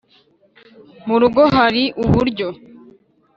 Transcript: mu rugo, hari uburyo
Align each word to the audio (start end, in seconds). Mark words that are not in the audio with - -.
mu 1.07 1.15
rugo, 1.21 1.41
hari 1.55 1.83
uburyo 2.03 2.47